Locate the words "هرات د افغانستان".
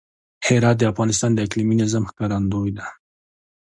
0.45-1.31